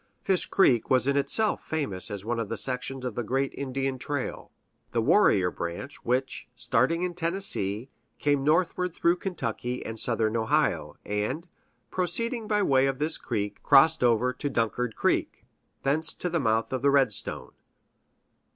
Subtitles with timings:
[0.23, 3.99] Fish Creek was in itself famous as one of the sections of the great Indian
[3.99, 4.49] trail,
[4.93, 11.47] "The Warrior Branch," which, starting in Tennessee, came northward through Kentucky and Southern Ohio, and,
[11.91, 15.45] proceeding by way of this creek, crossed over to Dunkard Creek,
[15.83, 17.51] thence to the mouth of Redstone.